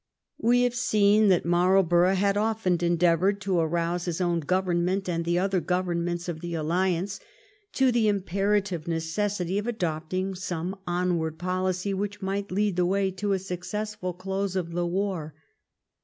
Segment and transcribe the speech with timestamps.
[0.39, 5.37] We have seen that Marlborough had often endeavored to arouse his own government and the
[5.37, 7.19] other governments of the alliance
[7.73, 13.11] to the imperative neces sity of adopting some onward policy which might lead the way
[13.11, 15.35] to a successful close of the war.